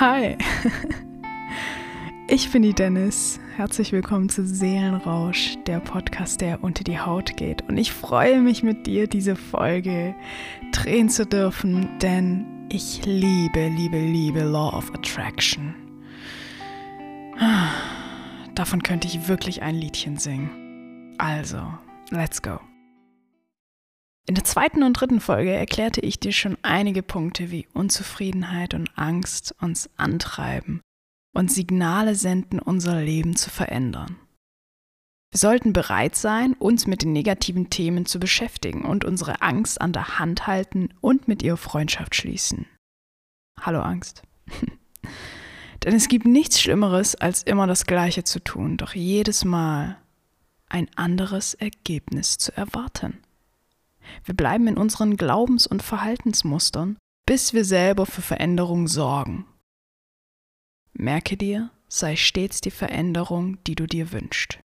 Hi, 0.00 0.36
ich 2.26 2.50
bin 2.50 2.62
die 2.62 2.72
Dennis. 2.72 3.38
Herzlich 3.54 3.92
willkommen 3.92 4.28
zu 4.28 4.44
Seelenrausch, 4.44 5.56
der 5.68 5.78
Podcast, 5.78 6.40
der 6.40 6.64
unter 6.64 6.82
die 6.82 6.98
Haut 6.98 7.36
geht. 7.36 7.62
Und 7.68 7.76
ich 7.76 7.92
freue 7.92 8.40
mich 8.40 8.64
mit 8.64 8.88
dir, 8.88 9.06
diese 9.06 9.36
Folge 9.36 10.16
drehen 10.72 11.08
zu 11.08 11.24
dürfen, 11.24 11.96
denn 12.00 12.44
ich 12.70 13.02
liebe, 13.04 13.68
liebe, 13.68 14.00
liebe 14.00 14.42
Law 14.42 14.76
of 14.76 14.92
Attraction. 14.92 15.76
Davon 18.56 18.82
könnte 18.82 19.06
ich 19.06 19.28
wirklich 19.28 19.62
ein 19.62 19.76
Liedchen 19.76 20.16
singen. 20.16 21.14
Also, 21.18 21.62
let's 22.10 22.42
go. 22.42 22.58
In 24.26 24.34
der 24.34 24.44
zweiten 24.44 24.82
und 24.82 24.94
dritten 24.94 25.20
Folge 25.20 25.52
erklärte 25.52 26.00
ich 26.00 26.18
dir 26.18 26.32
schon 26.32 26.56
einige 26.62 27.02
Punkte 27.02 27.50
wie 27.50 27.68
Unzufriedenheit 27.74 28.72
und 28.72 28.90
Angst 28.96 29.54
uns 29.60 29.90
antreiben 29.96 30.80
und 31.34 31.52
Signale 31.52 32.14
senden, 32.14 32.58
unser 32.58 33.02
Leben 33.02 33.36
zu 33.36 33.50
verändern. 33.50 34.16
Wir 35.30 35.40
sollten 35.40 35.72
bereit 35.72 36.14
sein, 36.14 36.54
uns 36.54 36.86
mit 36.86 37.02
den 37.02 37.12
negativen 37.12 37.68
Themen 37.68 38.06
zu 38.06 38.20
beschäftigen 38.20 38.84
und 38.84 39.04
unsere 39.04 39.42
Angst 39.42 39.80
an 39.80 39.92
der 39.92 40.18
Hand 40.18 40.46
halten 40.46 40.90
und 41.00 41.26
mit 41.26 41.42
ihr 41.42 41.56
Freundschaft 41.56 42.14
schließen. 42.14 42.66
Hallo 43.60 43.80
Angst. 43.80 44.22
Denn 45.84 45.94
es 45.94 46.08
gibt 46.08 46.24
nichts 46.24 46.62
Schlimmeres, 46.62 47.14
als 47.16 47.42
immer 47.42 47.66
das 47.66 47.84
Gleiche 47.84 48.24
zu 48.24 48.38
tun, 48.38 48.76
doch 48.76 48.94
jedes 48.94 49.44
Mal 49.44 49.98
ein 50.68 50.88
anderes 50.94 51.54
Ergebnis 51.54 52.38
zu 52.38 52.56
erwarten. 52.56 53.23
Wir 54.24 54.34
bleiben 54.34 54.66
in 54.66 54.76
unseren 54.76 55.16
Glaubens- 55.16 55.66
und 55.66 55.82
Verhaltensmustern, 55.82 56.96
bis 57.26 57.52
wir 57.52 57.64
selber 57.64 58.06
für 58.06 58.22
Veränderung 58.22 58.88
sorgen. 58.88 59.46
Merke 60.92 61.36
dir, 61.36 61.70
sei 61.88 62.16
stets 62.16 62.60
die 62.60 62.70
Veränderung, 62.70 63.62
die 63.64 63.74
du 63.74 63.86
dir 63.86 64.12
wünschst. 64.12 64.60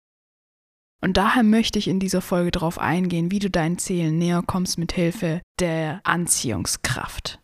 Und 1.01 1.17
daher 1.17 1.43
möchte 1.43 1.77
ich 1.77 1.87
in 1.87 1.99
dieser 1.99 2.21
Folge 2.21 2.51
darauf 2.51 2.79
eingehen, 2.79 3.29
wie 3.29 3.39
du 3.39 3.49
deinen 3.49 3.77
Zielen 3.77 4.17
näher 4.17 4.43
kommst 4.45 4.77
mit 4.77 4.91
Hilfe 4.93 5.41
der 5.59 6.01
Anziehungskraft. 6.03 7.39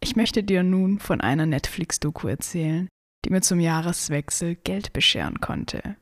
Ich 0.00 0.14
möchte 0.14 0.42
dir 0.42 0.62
nun 0.62 0.98
von 0.98 1.20
einer 1.20 1.46
Netflix-Doku 1.46 2.28
erzählen, 2.28 2.88
die 3.24 3.30
mir 3.30 3.40
zum 3.40 3.60
Jahreswechsel 3.60 4.56
Geld 4.56 4.92
bescheren 4.92 5.40
konnte. 5.40 5.96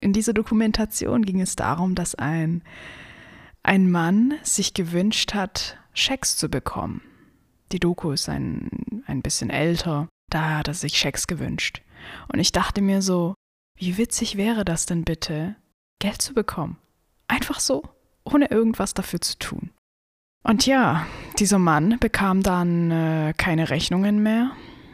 In 0.00 0.12
dieser 0.12 0.32
Dokumentation 0.32 1.24
ging 1.24 1.40
es 1.40 1.56
darum, 1.56 1.94
dass 1.94 2.14
ein, 2.14 2.62
ein 3.62 3.90
Mann 3.90 4.34
sich 4.42 4.74
gewünscht 4.74 5.34
hat, 5.34 5.78
Schecks 5.92 6.36
zu 6.36 6.48
bekommen. 6.48 7.02
Die 7.72 7.80
Doku 7.80 8.12
ist 8.12 8.28
ein, 8.28 9.02
ein 9.06 9.22
bisschen 9.22 9.50
älter, 9.50 10.08
da 10.30 10.58
hat 10.58 10.68
er 10.68 10.74
sich 10.74 10.98
Schecks 10.98 11.26
gewünscht. 11.26 11.82
Und 12.32 12.38
ich 12.38 12.52
dachte 12.52 12.82
mir 12.82 13.02
so, 13.02 13.34
wie 13.78 13.96
witzig 13.98 14.36
wäre 14.36 14.64
das 14.64 14.86
denn 14.86 15.04
bitte, 15.04 15.56
Geld 15.98 16.22
zu 16.22 16.34
bekommen? 16.34 16.78
Einfach 17.28 17.58
so, 17.58 17.82
ohne 18.24 18.50
irgendwas 18.50 18.94
dafür 18.94 19.20
zu 19.20 19.38
tun. 19.38 19.70
Und 20.44 20.66
ja, 20.66 21.06
dieser 21.38 21.58
Mann 21.58 21.98
bekam 21.98 22.42
dann 22.42 22.90
äh, 22.90 23.34
keine 23.36 23.70
Rechnungen 23.70 24.22
mehr 24.22 24.52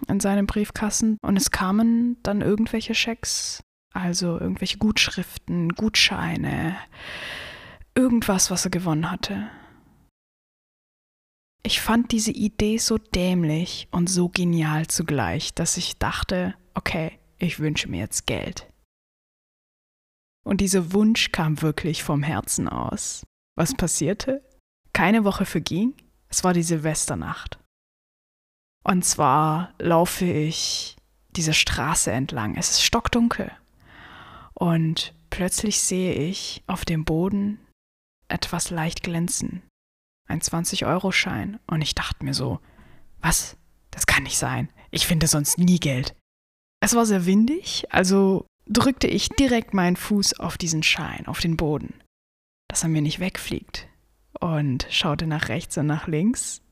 in 0.09 0.21
seinem 0.21 0.47
Briefkasten 0.47 1.19
und 1.23 1.37
es 1.37 1.51
kamen 1.51 2.17
dann 2.23 2.41
irgendwelche 2.41 2.95
Schecks 2.95 3.63
also 3.93 4.39
irgendwelche 4.39 4.79
Gutschriften, 4.79 5.71
Gutscheine, 5.71 6.77
irgendwas, 7.95 8.51
was 8.51 8.65
er 8.65 8.71
gewonnen 8.71 9.11
hatte. 9.11 9.51
Ich 11.63 11.81
fand 11.81 12.11
diese 12.11 12.33
Idee 12.33 12.79
so 12.79 12.99
dämlich 12.99 13.89
und 13.93 14.09
so 14.09 14.29
genial 14.29 14.89
zugleich, 14.89 15.55
dass 15.55 15.77
ich 15.77 15.99
dachte, 15.99 16.55
okay, 16.75 17.19
ich 17.39 17.61
wünsche 17.61 17.89
mir 17.89 18.01
jetzt 18.01 18.27
Geld. 18.27 18.69
Und 20.45 20.61
dieser 20.61 20.93
Wunsch 20.93 21.31
kam 21.31 21.63
wirklich 21.63 22.03
vom 22.03 22.23
Herzen 22.23 22.69
aus. 22.69 23.25
Was 23.57 23.75
passierte? 23.75 24.43
Keine 24.93 25.25
Woche 25.25 25.45
verging, 25.45 25.95
es 26.29 26.43
war 26.43 26.53
die 26.53 26.65
Silvesternacht. 26.65 27.59
Und 28.85 29.05
zwar 29.05 29.75
laufe 29.79 30.25
ich 30.25 30.97
diese 31.31 31.55
Straße 31.55 32.11
entlang. 32.11 32.57
Es 32.57 32.71
ist 32.71 32.83
stockdunkel. 32.83 33.53
Und 34.63 35.13
plötzlich 35.29 35.81
sehe 35.81 36.15
ich 36.15 36.63
auf 36.69 36.85
dem 36.85 37.05
Boden 37.05 37.59
etwas 38.29 38.71
leicht 38.71 39.03
glänzen. 39.03 39.63
Ein 40.29 40.41
20-Euro-Schein. 40.41 41.59
Und 41.67 41.83
ich 41.83 41.97
dachte 41.97 42.25
mir 42.25 42.33
so, 42.33 42.61
was? 43.21 43.57
Das 43.91 44.07
kann 44.07 44.23
nicht 44.23 44.39
sein. 44.39 44.69
Ich 44.93 45.09
finde 45.09 45.27
sonst 45.27 45.59
nie 45.59 45.81
Geld. 45.81 46.15
Es 46.81 46.95
war 46.95 47.07
sehr 47.07 47.27
windig, 47.27 47.87
also 47.91 48.47
drückte 48.69 49.09
ich 49.09 49.31
direkt 49.31 49.75
meinen 49.75 49.97
Fuß 49.97 50.39
auf 50.39 50.57
diesen 50.57 50.85
Schein, 50.85 51.27
auf 51.27 51.41
den 51.41 51.57
Boden, 51.57 51.95
dass 52.69 52.85
er 52.85 52.89
mir 52.89 53.03
nicht 53.03 53.19
wegfliegt. 53.19 53.89
Und 54.39 54.87
schaute 54.91 55.27
nach 55.27 55.49
rechts 55.49 55.77
und 55.77 55.87
nach 55.87 56.07
links. 56.07 56.63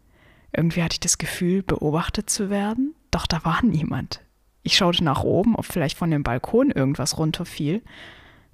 Irgendwie 0.53 0.85
hatte 0.85 0.95
ich 0.95 1.01
das 1.01 1.19
Gefühl, 1.19 1.65
beobachtet 1.65 2.31
zu 2.31 2.51
werden, 2.51 2.95
doch 3.11 3.27
da 3.27 3.45
war 3.45 3.65
niemand. 3.65 4.25
Ich 4.63 4.77
schaute 4.77 5.05
nach 5.05 5.25
oben, 5.25 5.57
ob 5.57 5.65
vielleicht 5.65 5.97
von 5.97 6.11
dem 6.11 6.23
Balkon 6.23 6.71
irgendwas 6.71 7.19
runterfiel. 7.19 7.83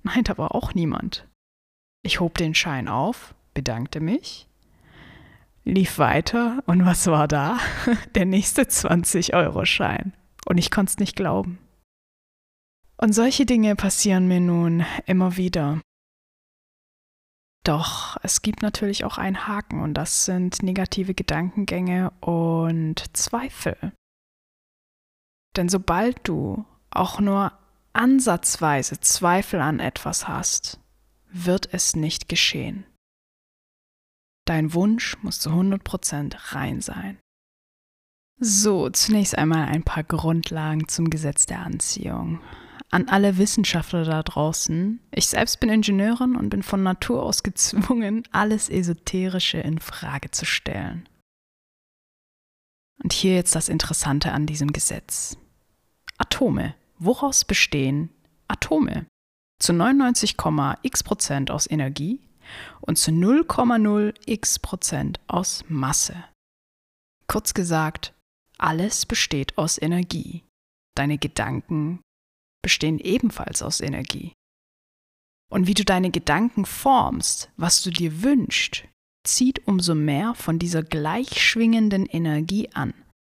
Nein, 0.03 0.25
da 0.25 0.39
war 0.39 0.55
auch 0.55 0.75
niemand. 0.75 1.27
Ich 2.03 2.21
hob 2.21 2.39
den 2.39 2.55
Schein 2.55 2.87
auf, 2.87 3.35
bedankte 3.55 4.01
mich, 4.01 4.47
lief 5.65 5.99
weiter 5.99 6.63
und 6.67 6.85
was 6.87 7.07
war 7.09 7.27
da? 7.27 7.59
Der 8.15 8.25
nächste 8.25 8.63
20-Euro-Schein. 8.63 10.13
Und 10.47 10.59
ich 10.59 10.71
konnte 10.71 10.91
es 10.91 10.99
nicht 10.99 11.17
glauben. 11.17 11.59
Und 12.97 13.13
solche 13.13 13.45
Dinge 13.45 13.75
passieren 13.75 14.29
mir 14.29 14.41
nun 14.41 14.87
immer 15.07 15.37
wieder. 15.37 15.81
Doch 17.65 18.17
es 18.23 18.43
gibt 18.43 18.63
natürlich 18.63 19.05
auch 19.05 19.19
einen 19.19 19.49
Haken 19.49 19.83
und 19.83 19.95
das 19.95 20.25
sind 20.25 20.63
negative 20.63 21.15
Gedankengänge 21.15 22.13
und 22.21 23.05
Zweifel. 23.17 23.93
Denn 25.57 25.69
sobald 25.69 26.29
du 26.29 26.65
auch 26.91 27.21
nur 27.21 27.53
ansatzweise 27.93 29.01
Zweifel 29.01 29.61
an 29.61 29.81
etwas 29.81 30.29
hast, 30.29 30.79
wird 31.29 31.73
es 31.73 31.97
nicht 31.97 32.29
geschehen. 32.29 32.85
Dein 34.45 34.75
Wunsch 34.75 35.17
muss 35.23 35.41
zu 35.41 35.51
100% 35.51 36.55
rein 36.55 36.81
sein. 36.81 37.19
So, 38.39 38.91
zunächst 38.91 39.37
einmal 39.37 39.67
ein 39.67 39.83
paar 39.83 40.05
Grundlagen 40.05 40.89
zum 40.89 41.09
Gesetz 41.11 41.47
der 41.47 41.61
Anziehung. 41.61 42.41
An 42.91 43.09
alle 43.09 43.39
Wissenschaftler 43.39 44.05
da 44.05 44.23
draußen, 44.23 45.01
ich 45.11 45.27
selbst 45.27 45.59
bin 45.59 45.71
Ingenieurin 45.71 46.37
und 46.37 46.51
bin 46.51 46.63
von 46.63 46.83
Natur 46.83 47.23
aus 47.23 47.43
gezwungen, 47.43 48.29
alles 48.31 48.69
Esoterische 48.69 49.59
in 49.59 49.79
Frage 49.79 50.31
zu 50.31 50.45
stellen. 50.45 51.09
Und 53.03 53.13
hier 53.13 53.35
jetzt 53.35 53.55
das 53.55 53.69
Interessante 53.69 54.33
an 54.33 54.47
diesem 54.47 54.73
Gesetz. 54.73 55.37
Atome. 56.19 56.75
Woraus 56.99 57.45
bestehen 57.45 58.11
Atome? 58.49 59.07
Zu 59.61 59.73
99,x 59.73 61.03
Prozent 61.03 61.51
aus 61.51 61.71
Energie 61.71 62.21
und 62.81 62.97
zu 62.97 63.11
0,0x 63.11 64.61
Prozent 64.61 65.21
aus 65.29 65.65
Masse. 65.69 66.25
Kurz 67.27 67.55
gesagt, 67.55 68.15
alles 68.59 69.07
besteht 69.07 69.59
aus 69.59 69.81
Energie. 69.81 70.45
Deine 70.95 71.19
Gedanken 71.19 72.01
bestehen 72.63 72.99
ebenfalls 72.99 73.63
aus 73.63 73.81
Energie. 73.81 74.33
Und 75.51 75.67
wie 75.67 75.75
du 75.75 75.85
deine 75.85 76.11
Gedanken 76.11 76.65
formst, 76.65 77.51
was 77.57 77.83
du 77.83 77.91
dir 77.91 78.23
wünschst, 78.23 78.85
zieht 79.25 79.67
umso 79.67 79.95
mehr 79.95 80.35
von 80.35 80.59
dieser 80.59 80.83
gleichschwingenden 80.83 82.07
Energie 82.07 82.71
an. 82.73 82.95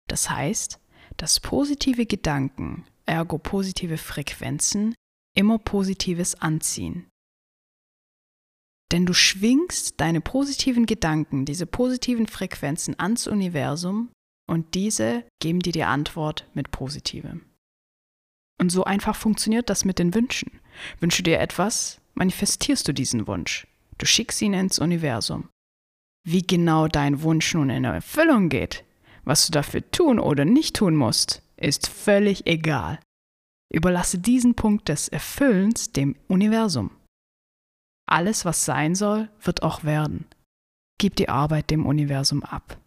Das 0.07 0.30
heißt, 0.30 0.80
dass 1.18 1.40
positive 1.40 2.06
Gedanken, 2.06 2.86
ergo 3.06 3.38
positive 3.38 3.98
Frequenzen, 3.98 4.96
immer 5.36 5.58
Positives 5.58 6.36
anziehen. 6.36 7.08
Denn 8.92 9.06
du 9.06 9.14
schwingst 9.14 10.00
deine 10.00 10.22
positiven 10.22 10.86
Gedanken, 10.86 11.46
diese 11.46 11.66
positiven 11.66 12.28
Frequenzen 12.28 12.98
ans 13.00 13.28
Universum 13.28 14.10
und 14.50 14.75
diese 14.75 15.25
geben 15.42 15.60
dir 15.60 15.74
die 15.74 15.84
Antwort 15.84 16.50
mit 16.54 16.72
Positivem. 16.72 17.46
Und 18.60 18.72
so 18.72 18.86
einfach 18.86 19.16
funktioniert 19.16 19.70
das 19.70 19.86
mit 19.86 20.00
den 20.00 20.16
Wünschen. 20.16 20.62
Wünsche 21.00 21.22
dir 21.22 21.40
etwas, 21.40 22.00
manifestierst 22.13 22.88
du 22.88 22.94
diesen 22.94 23.28
Wunsch. 23.28 23.68
Du 23.98 24.06
schickst 24.06 24.42
ihn 24.42 24.54
ins 24.54 24.80
Universum. 24.80 25.50
Wie 26.24 26.42
genau 26.42 26.88
dein 26.88 27.22
Wunsch 27.22 27.54
nun 27.54 27.70
in 27.70 27.84
Erfüllung 27.84 28.50
geht, 28.50 28.84
was 29.27 29.45
du 29.45 29.51
dafür 29.51 29.89
tun 29.91 30.19
oder 30.19 30.45
nicht 30.45 30.77
tun 30.77 30.95
musst, 30.95 31.41
ist 31.57 31.88
völlig 31.88 32.47
egal. 32.47 33.00
Überlasse 33.69 34.19
diesen 34.19 34.56
Punkt 34.56 34.88
des 34.88 35.09
Erfüllens 35.09 35.91
dem 35.91 36.15
Universum. 36.29 36.91
Alles, 38.09 38.45
was 38.45 38.63
sein 38.63 38.95
soll, 38.95 39.29
wird 39.41 39.63
auch 39.63 39.83
werden. 39.83 40.25
Gib 40.97 41.18
die 41.18 41.27
Arbeit 41.27 41.71
dem 41.71 41.85
Universum 41.85 42.41
ab. 42.44 42.79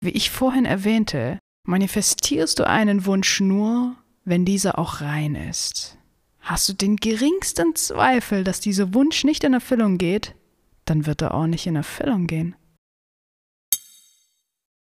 Wie 0.00 0.10
ich 0.10 0.30
vorhin 0.30 0.66
erwähnte, 0.66 1.40
manifestierst 1.66 2.60
du 2.60 2.66
einen 2.66 3.06
Wunsch 3.06 3.40
nur, 3.40 3.96
wenn 4.24 4.44
dieser 4.44 4.78
auch 4.78 5.00
rein 5.00 5.34
ist. 5.34 5.98
Hast 6.38 6.68
du 6.68 6.74
den 6.74 6.94
geringsten 6.96 7.74
Zweifel, 7.74 8.44
dass 8.44 8.60
dieser 8.60 8.94
Wunsch 8.94 9.24
nicht 9.24 9.42
in 9.42 9.54
Erfüllung 9.54 9.98
geht, 9.98 10.36
dann 10.84 11.06
wird 11.06 11.22
er 11.22 11.34
auch 11.34 11.46
nicht 11.48 11.66
in 11.66 11.76
Erfüllung 11.76 12.28
gehen. 12.28 12.54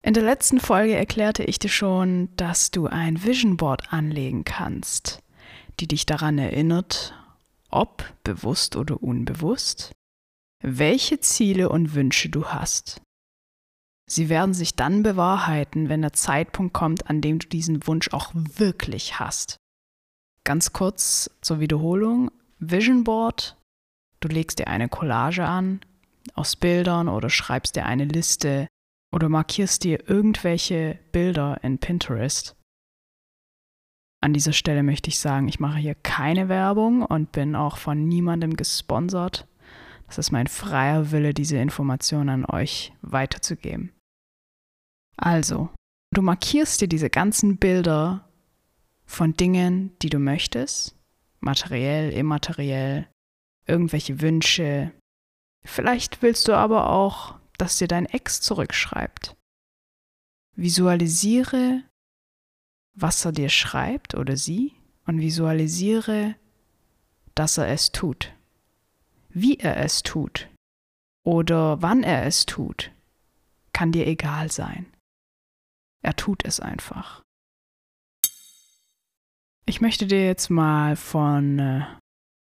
In 0.04 0.14
der 0.14 0.24
letzten 0.24 0.60
Folge 0.60 0.96
erklärte 0.96 1.44
ich 1.44 1.60
dir 1.60 1.70
schon, 1.70 2.30
dass 2.36 2.72
du 2.72 2.88
ein 2.88 3.24
Vision 3.24 3.58
Board 3.58 3.92
anlegen 3.92 4.46
kannst, 4.46 5.22
die 5.80 5.88
dich 5.88 6.06
daran 6.06 6.38
erinnert, 6.38 7.14
ob 7.70 8.06
bewusst 8.24 8.76
oder 8.76 9.02
unbewusst, 9.02 9.92
welche 10.64 11.20
Ziele 11.20 11.70
und 11.70 11.94
Wünsche 11.94 12.30
du 12.30 12.46
hast. 12.46 13.02
Sie 14.10 14.30
werden 14.30 14.54
sich 14.54 14.76
dann 14.76 15.04
bewahrheiten, 15.04 15.90
wenn 15.90 16.02
der 16.02 16.14
Zeitpunkt 16.14 16.74
kommt, 16.74 17.10
an 17.10 17.20
dem 17.20 17.40
du 17.40 17.48
diesen 17.48 17.86
Wunsch 17.88 18.14
auch 18.14 18.32
wirklich 18.34 19.20
hast. 19.20 19.58
Ganz 20.46 20.72
kurz 20.72 21.30
zur 21.42 21.60
Wiederholung. 21.60 22.32
Vision 22.60 23.04
Board. 23.04 23.58
Du 24.22 24.30
legst 24.30 24.60
dir 24.60 24.68
eine 24.68 24.88
Collage 24.88 25.46
an 25.46 25.82
aus 26.34 26.56
Bildern 26.56 27.10
oder 27.10 27.30
schreibst 27.30 27.76
dir 27.76 27.86
eine 27.86 28.06
Liste 28.06 28.68
oder 29.14 29.30
markierst 29.30 29.84
dir 29.84 30.10
irgendwelche 30.10 31.00
Bilder 31.12 31.64
in 31.64 31.80
Pinterest. 31.80 32.56
An 34.22 34.34
dieser 34.34 34.54
Stelle 34.54 34.84
möchte 34.84 35.10
ich 35.10 35.20
sagen, 35.20 35.48
ich 35.48 35.60
mache 35.60 35.78
hier 35.78 35.96
keine 35.96 36.50
Werbung 36.50 37.04
und 37.04 37.32
bin 37.32 37.56
auch 37.56 37.78
von 37.78 38.08
niemandem 38.08 38.56
gesponsert. 38.56 39.48
Das 40.08 40.18
ist 40.18 40.32
mein 40.32 40.48
freier 40.48 41.12
Wille, 41.12 41.34
diese 41.34 41.58
Informationen 41.58 42.30
an 42.30 42.46
euch 42.46 42.94
weiterzugeben. 43.02 43.94
Also, 45.18 45.70
du 46.14 46.22
markierst 46.22 46.82
dir 46.82 46.88
diese 46.88 47.10
ganzen 47.10 47.58
Bilder 47.58 48.28
von 49.06 49.34
Dingen, 49.34 49.98
die 50.02 50.10
du 50.10 50.20
möchtest, 50.20 50.96
materiell, 51.40 52.12
immateriell, 52.12 53.08
irgendwelche 53.66 54.22
Wünsche. 54.22 54.92
Vielleicht 55.66 56.22
willst 56.22 56.48
du 56.48 56.54
aber 56.54 56.90
auch, 56.90 57.37
dass 57.58 57.78
dir 57.78 57.88
dein 57.88 58.06
Ex 58.06 58.42
zurückschreibt. 58.42 59.36
Visualisiere, 60.56 61.84
was 62.94 63.24
er 63.26 63.32
dir 63.32 63.50
schreibt 63.50 64.16
oder 64.16 64.38
sie 64.38 64.74
und 65.06 65.20
visualisiere, 65.20 66.36
dass 67.36 67.58
er 67.58 67.68
es 67.68 67.92
tut. 67.92 68.34
Wie 69.30 69.60
er 69.60 69.78
es 69.78 70.02
tut 70.02 70.50
oder 71.24 71.82
wann 71.82 72.04
er 72.04 72.26
es 72.26 72.46
tut, 72.46 72.92
kann 73.74 73.92
dir 73.92 74.08
egal 74.08 74.52
sein. 74.52 74.88
Er 76.02 76.16
tut 76.16 76.44
es 76.46 76.60
einfach. 76.60 77.22
Ich 79.66 79.82
möchte 79.82 80.08
dir 80.08 80.26
jetzt 80.26 80.50
mal 80.50 80.96
von 80.96 81.60
äh, 81.60 81.86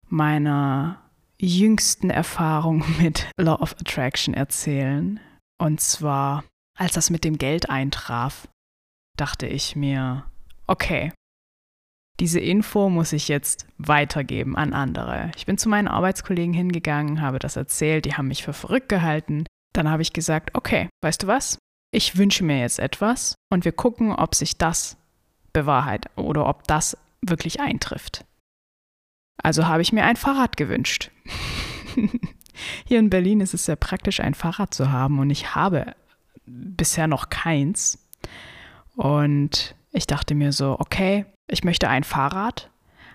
meiner 0.10 1.07
jüngsten 1.40 2.10
Erfahrung 2.10 2.84
mit 3.02 3.28
Law 3.38 3.62
of 3.62 3.74
Attraction 3.80 4.34
erzählen. 4.34 5.20
Und 5.60 5.82
zwar, 5.82 6.44
als 6.78 6.94
das 6.94 7.10
mit 7.10 7.24
dem 7.24 7.38
Geld 7.38 7.70
eintraf, 7.70 8.48
dachte 9.18 9.48
ich 9.48 9.76
mir, 9.76 10.26
okay, 10.68 11.12
diese 12.20 12.40
Info 12.40 12.90
muss 12.90 13.14
ich 13.14 13.28
jetzt 13.28 13.68
weitergeben 13.78 14.56
an 14.56 14.74
andere. 14.74 15.32
Ich 15.36 15.46
bin 15.46 15.58
zu 15.58 15.70
meinen 15.70 15.88
Arbeitskollegen 15.88 16.54
hingegangen, 16.54 17.22
habe 17.22 17.38
das 17.38 17.56
erzählt, 17.56 18.06
die 18.06 18.16
haben 18.16 18.28
mich 18.28 18.44
für 18.44 18.54
verrückt 18.54 18.90
gehalten. 18.90 19.46
Dann 19.74 19.90
habe 19.90 20.02
ich 20.02 20.14
gesagt, 20.14 20.56
okay, 20.56 20.90
weißt 21.04 21.24
du 21.24 21.28
was? 21.28 21.60
Ich 21.92 22.18
wünsche 22.18 22.44
mir 22.44 22.60
jetzt 22.60 22.80
etwas 22.80 23.36
und 23.52 23.66
wir 23.66 23.72
gucken, 23.72 24.12
ob 24.12 24.34
sich 24.34 24.58
das 24.58 24.98
bewahrheitet 25.54 26.12
oder 26.18 26.48
ob 26.48 26.68
das 26.68 26.98
wirklich 27.22 27.60
eintrifft. 27.60 28.26
Also 29.42 29.68
habe 29.68 29.82
ich 29.82 29.94
mir 29.94 30.04
ein 30.04 30.16
Fahrrad 30.16 30.58
gewünscht. 30.58 31.12
Hier 32.86 33.00
in 33.00 33.10
Berlin 33.10 33.40
ist 33.40 33.54
es 33.54 33.66
sehr 33.66 33.76
praktisch, 33.76 34.20
ein 34.20 34.34
Fahrrad 34.34 34.74
zu 34.74 34.92
haben 34.92 35.20
und 35.20 35.30
ich 35.30 35.56
habe 35.56 35.96
bisher 36.46 37.08
noch 37.08 37.30
keins. 37.30 38.00
Und 38.96 39.76
ich 39.92 40.08
dachte 40.08 40.34
mir 40.34 40.52
so, 40.52 40.78
okay, 40.80 41.26
ich 41.48 41.64
möchte 41.64 41.88
ein 41.88 42.04
Fahrrad, 42.04 42.70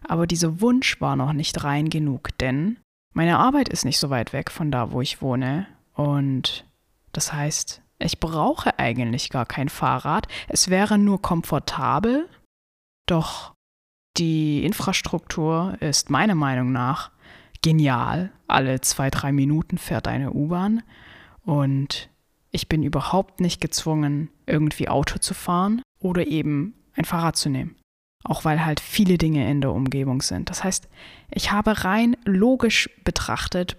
aber 0.06 0.26
dieser 0.26 0.60
Wunsch 0.60 1.00
war 1.00 1.16
noch 1.16 1.32
nicht 1.32 1.64
rein 1.64 1.90
genug, 1.90 2.36
denn 2.38 2.78
meine 3.12 3.38
Arbeit 3.38 3.68
ist 3.68 3.84
nicht 3.84 3.98
so 3.98 4.10
weit 4.10 4.32
weg 4.32 4.50
von 4.50 4.70
da, 4.70 4.92
wo 4.92 5.00
ich 5.00 5.20
wohne. 5.20 5.66
Und 5.94 6.64
das 7.12 7.32
heißt, 7.32 7.82
ich 7.98 8.20
brauche 8.20 8.78
eigentlich 8.78 9.30
gar 9.30 9.46
kein 9.46 9.68
Fahrrad. 9.68 10.28
Es 10.48 10.70
wäre 10.70 10.98
nur 10.98 11.20
komfortabel, 11.20 12.28
doch 13.06 13.54
die 14.16 14.64
Infrastruktur 14.64 15.76
ist 15.80 16.10
meiner 16.10 16.34
Meinung 16.34 16.72
nach 16.72 17.10
genial. 17.62 18.30
Alle 18.46 18.80
zwei, 18.80 19.10
drei 19.10 19.32
Minuten 19.32 19.78
fährt 19.78 20.08
eine 20.08 20.32
U-Bahn 20.32 20.82
und 21.44 22.10
ich 22.50 22.68
bin 22.68 22.82
überhaupt 22.82 23.40
nicht 23.40 23.60
gezwungen, 23.60 24.28
irgendwie 24.46 24.88
Auto 24.88 25.18
zu 25.18 25.32
fahren 25.32 25.80
oder 25.98 26.26
eben 26.26 26.74
ein 26.94 27.06
Fahrrad 27.06 27.36
zu 27.36 27.48
nehmen. 27.48 27.76
Auch 28.24 28.44
weil 28.44 28.64
halt 28.64 28.78
viele 28.78 29.18
Dinge 29.18 29.50
in 29.50 29.60
der 29.60 29.72
Umgebung 29.72 30.22
sind. 30.22 30.50
Das 30.50 30.62
heißt, 30.62 30.88
ich 31.30 31.50
habe 31.50 31.84
rein 31.84 32.16
logisch 32.24 32.90
betrachtet 33.04 33.76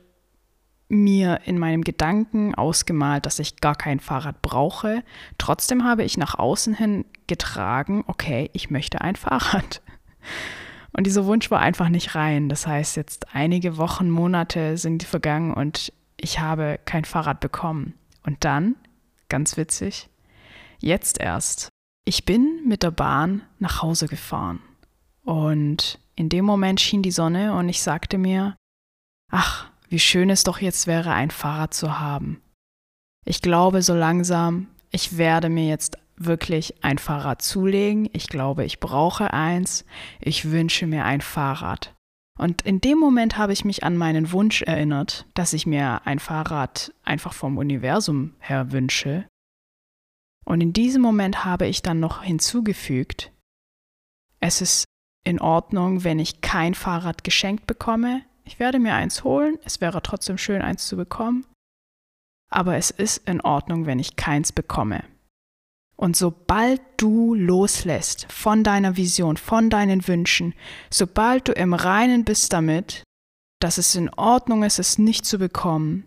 mir 0.89 1.41
in 1.45 1.59
meinem 1.59 1.83
Gedanken 1.83 2.55
ausgemalt, 2.55 3.25
dass 3.25 3.39
ich 3.39 3.61
gar 3.61 3.75
kein 3.75 3.99
Fahrrad 3.99 4.41
brauche. 4.41 5.03
Trotzdem 5.37 5.83
habe 5.83 6.03
ich 6.03 6.17
nach 6.17 6.35
außen 6.35 6.73
hin 6.73 7.05
getragen, 7.27 8.03
okay, 8.07 8.49
ich 8.53 8.69
möchte 8.69 9.01
ein 9.01 9.15
Fahrrad. 9.15 9.82
Und 10.95 11.07
dieser 11.07 11.25
Wunsch 11.25 11.49
war 11.49 11.59
einfach 11.59 11.89
nicht 11.89 12.15
rein. 12.15 12.49
Das 12.49 12.67
heißt, 12.67 12.95
jetzt 12.97 13.33
einige 13.33 13.77
Wochen, 13.77 14.09
Monate 14.09 14.77
sind 14.77 15.03
vergangen 15.03 15.53
und 15.53 15.91
ich 16.17 16.39
habe 16.39 16.79
kein 16.85 17.05
Fahrrad 17.05 17.39
bekommen. 17.39 17.93
Und 18.23 18.45
dann, 18.45 18.75
ganz 19.27 19.57
witzig, 19.57 20.09
jetzt 20.79 21.19
erst. 21.19 21.69
Ich 22.05 22.25
bin 22.25 22.61
mit 22.67 22.83
der 22.83 22.91
Bahn 22.91 23.41
nach 23.59 23.81
Hause 23.81 24.07
gefahren. 24.07 24.59
Und 25.23 25.99
in 26.15 26.29
dem 26.29 26.45
Moment 26.45 26.79
schien 26.79 27.01
die 27.01 27.11
Sonne 27.11 27.55
und 27.55 27.69
ich 27.69 27.81
sagte 27.81 28.17
mir, 28.17 28.55
ach, 29.31 29.69
wie 29.89 29.99
schön 29.99 30.29
es 30.29 30.43
doch 30.43 30.59
jetzt 30.59 30.85
wäre, 30.85 31.11
ein 31.11 31.31
Fahrrad 31.31 31.73
zu 31.73 31.99
haben. 31.99 32.41
Ich 33.25 33.41
glaube 33.41 33.81
so 33.81 33.93
langsam, 33.93 34.67
ich 34.91 35.17
werde 35.17 35.49
mir 35.49 35.67
jetzt 35.67 35.97
wirklich 36.25 36.83
ein 36.83 36.97
Fahrrad 36.97 37.41
zulegen. 37.41 38.09
Ich 38.13 38.27
glaube, 38.27 38.65
ich 38.65 38.79
brauche 38.79 39.33
eins. 39.33 39.85
Ich 40.19 40.51
wünsche 40.51 40.87
mir 40.87 41.05
ein 41.05 41.21
Fahrrad. 41.21 41.95
Und 42.37 42.63
in 42.63 42.81
dem 42.81 42.97
Moment 42.97 43.37
habe 43.37 43.53
ich 43.53 43.63
mich 43.63 43.83
an 43.83 43.95
meinen 43.95 44.31
Wunsch 44.31 44.63
erinnert, 44.63 45.27
dass 45.33 45.53
ich 45.53 45.65
mir 45.65 46.05
ein 46.05 46.19
Fahrrad 46.19 46.93
einfach 47.03 47.33
vom 47.33 47.57
Universum 47.57 48.33
her 48.39 48.71
wünsche. 48.71 49.27
Und 50.45 50.61
in 50.61 50.73
diesem 50.73 51.01
Moment 51.01 51.45
habe 51.45 51.67
ich 51.67 51.81
dann 51.81 51.99
noch 51.99 52.23
hinzugefügt, 52.23 53.31
es 54.39 54.61
ist 54.61 54.85
in 55.23 55.39
Ordnung, 55.39 56.03
wenn 56.03 56.19
ich 56.19 56.41
kein 56.41 56.73
Fahrrad 56.73 57.23
geschenkt 57.23 57.65
bekomme. 57.65 58.23
Ich 58.43 58.59
werde 58.59 58.77
mir 58.77 58.93
eins 58.93 59.23
holen. 59.23 59.57
Es 59.63 59.79
wäre 59.79 60.01
trotzdem 60.01 60.37
schön, 60.37 60.61
eins 60.61 60.85
zu 60.87 60.97
bekommen. 60.97 61.45
Aber 62.51 62.75
es 62.75 62.91
ist 62.91 63.27
in 63.27 63.39
Ordnung, 63.39 63.85
wenn 63.85 63.99
ich 63.99 64.17
keins 64.17 64.51
bekomme. 64.51 65.05
Und 65.95 66.17
sobald 66.17 66.81
du 66.97 67.35
loslässt 67.35 68.31
von 68.31 68.63
deiner 68.63 68.97
Vision, 68.97 69.37
von 69.37 69.69
deinen 69.69 70.07
Wünschen, 70.07 70.53
sobald 70.89 71.47
du 71.47 71.51
im 71.53 71.73
Reinen 71.73 72.25
bist 72.25 72.51
damit, 72.51 73.03
dass 73.59 73.77
es 73.77 73.95
in 73.95 74.09
Ordnung 74.09 74.63
ist, 74.63 74.79
es 74.79 74.97
nicht 74.97 75.25
zu 75.25 75.37
bekommen, 75.37 76.05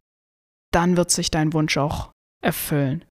dann 0.73 0.97
wird 0.97 1.11
sich 1.11 1.31
dein 1.31 1.53
Wunsch 1.53 1.77
auch 1.79 2.11
erfüllen. 2.43 3.05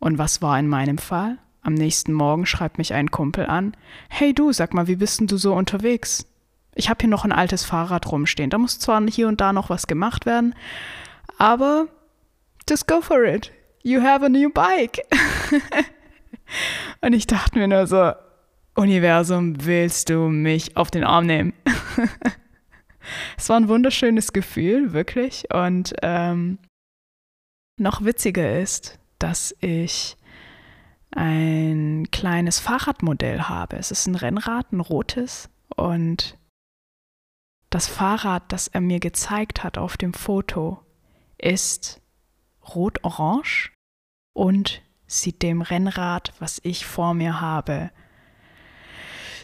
Und 0.00 0.18
was 0.18 0.42
war 0.42 0.58
in 0.58 0.68
meinem 0.68 0.98
Fall? 0.98 1.38
Am 1.62 1.74
nächsten 1.74 2.12
Morgen 2.12 2.44
schreibt 2.44 2.78
mich 2.78 2.92
ein 2.92 3.10
Kumpel 3.10 3.46
an, 3.46 3.74
hey 4.10 4.34
du, 4.34 4.52
sag 4.52 4.74
mal, 4.74 4.86
wie 4.86 4.96
bist 4.96 5.20
denn 5.20 5.26
du 5.26 5.38
so 5.38 5.54
unterwegs? 5.54 6.26
Ich 6.74 6.90
habe 6.90 6.98
hier 7.00 7.08
noch 7.08 7.24
ein 7.24 7.32
altes 7.32 7.64
Fahrrad 7.64 8.10
rumstehen. 8.12 8.50
Da 8.50 8.58
muss 8.58 8.78
zwar 8.78 9.02
hier 9.08 9.28
und 9.28 9.40
da 9.40 9.52
noch 9.52 9.70
was 9.70 9.86
gemacht 9.86 10.26
werden, 10.26 10.54
aber 11.38 11.88
just 12.68 12.86
go 12.86 13.00
for 13.00 13.24
it. 13.24 13.50
You 13.86 14.00
have 14.00 14.24
a 14.24 14.30
new 14.30 14.48
bike. 14.48 15.02
Und 17.02 17.12
ich 17.12 17.26
dachte 17.26 17.58
mir 17.58 17.68
nur 17.68 17.86
so, 17.86 18.12
Universum, 18.74 19.66
willst 19.66 20.08
du 20.08 20.28
mich 20.28 20.74
auf 20.74 20.90
den 20.90 21.04
Arm 21.04 21.26
nehmen? 21.26 21.52
es 23.36 23.50
war 23.50 23.58
ein 23.58 23.68
wunderschönes 23.68 24.32
Gefühl, 24.32 24.94
wirklich. 24.94 25.52
Und 25.52 25.94
ähm, 26.00 26.58
noch 27.78 28.02
witziger 28.02 28.58
ist, 28.58 28.98
dass 29.18 29.54
ich 29.60 30.16
ein 31.10 32.08
kleines 32.10 32.60
Fahrradmodell 32.60 33.42
habe. 33.42 33.76
Es 33.76 33.90
ist 33.90 34.06
ein 34.06 34.14
Rennrad, 34.14 34.72
ein 34.72 34.80
rotes. 34.80 35.50
Und 35.76 36.38
das 37.68 37.86
Fahrrad, 37.86 38.50
das 38.50 38.68
er 38.68 38.80
mir 38.80 38.98
gezeigt 38.98 39.62
hat 39.62 39.76
auf 39.76 39.98
dem 39.98 40.14
Foto, 40.14 40.80
ist 41.36 42.00
rot-orange 42.74 43.73
und 44.34 44.82
sieht 45.06 45.42
dem 45.42 45.62
Rennrad, 45.62 46.34
was 46.38 46.60
ich 46.62 46.84
vor 46.84 47.14
mir 47.14 47.40
habe, 47.40 47.90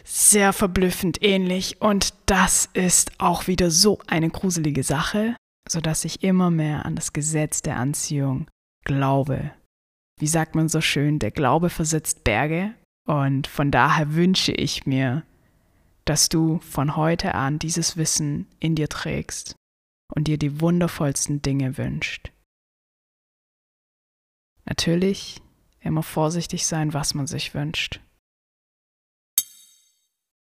sehr 0.03 0.53
verblüffend 0.53 1.23
ähnlich. 1.23 1.81
Und 1.81 2.13
das 2.25 2.69
ist 2.73 3.19
auch 3.19 3.47
wieder 3.47 3.71
so 3.71 3.99
eine 4.07 4.29
gruselige 4.29 4.83
Sache, 4.83 5.35
sodass 5.67 6.05
ich 6.05 6.23
immer 6.23 6.51
mehr 6.51 6.85
an 6.85 6.95
das 6.95 7.13
Gesetz 7.13 7.61
der 7.61 7.77
Anziehung 7.77 8.47
glaube. 8.83 9.51
Wie 10.19 10.27
sagt 10.27 10.55
man 10.55 10.69
so 10.69 10.81
schön, 10.81 11.19
der 11.19 11.31
Glaube 11.31 11.69
versetzt 11.69 12.23
Berge. 12.23 12.73
Und 13.07 13.47
von 13.47 13.71
daher 13.71 14.13
wünsche 14.13 14.51
ich 14.51 14.85
mir, 14.85 15.23
dass 16.05 16.29
du 16.29 16.59
von 16.59 16.95
heute 16.95 17.33
an 17.35 17.57
dieses 17.57 17.97
Wissen 17.97 18.47
in 18.59 18.75
dir 18.75 18.89
trägst 18.89 19.55
und 20.13 20.27
dir 20.27 20.37
die 20.37 20.61
wundervollsten 20.61 21.41
Dinge 21.41 21.77
wünscht. 21.77 22.31
Natürlich 24.65 25.41
immer 25.79 26.03
vorsichtig 26.03 26.65
sein, 26.65 26.93
was 26.93 27.13
man 27.13 27.27
sich 27.27 27.53
wünscht. 27.53 27.99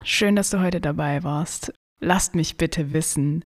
Schön, 0.03 0.35
dass 0.35 0.51
du 0.51 0.62
heute 0.62 0.79
dabei 0.79 1.24
warst. 1.24 1.74
Lasst 2.00 2.35
mich 2.35 2.57
bitte 2.57 2.93
wissen, 2.93 3.43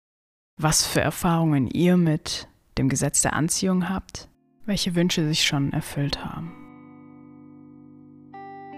was 0.60 0.86
für 0.86 1.00
Erfahrungen 1.00 1.66
ihr 1.68 1.96
mit 1.96 2.48
dem 2.76 2.88
Gesetz 2.88 3.22
der 3.22 3.32
Anziehung 3.32 3.88
habt, 3.88 4.28
welche 4.66 4.94
Wünsche 4.94 5.26
sich 5.26 5.44
schon 5.44 5.72
erfüllt 5.72 6.24
haben. 6.24 6.52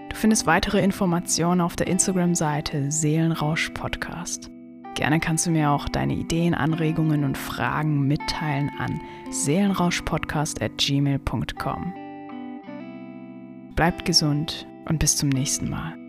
Du 0.09 0.15
findest 0.15 0.45
weitere 0.45 0.81
Informationen 0.81 1.59
auf 1.59 1.75
der 1.75 1.87
Instagram-Seite 1.87 2.91
Seelenrausch 2.91 3.71
Podcast. 3.71 4.49
Gerne 4.95 5.19
kannst 5.19 5.45
du 5.45 5.51
mir 5.51 5.69
auch 5.71 5.89
deine 5.89 6.13
Ideen, 6.13 6.53
Anregungen 6.53 7.25
und 7.25 7.37
Fragen 7.37 8.07
mitteilen 8.07 8.71
an 8.79 9.01
seelenrauschpodcast@gmail.com. 9.29 11.93
Bleibt 13.75 14.05
gesund 14.05 14.65
und 14.87 14.99
bis 14.99 15.17
zum 15.17 15.27
nächsten 15.29 15.69
Mal. 15.69 16.04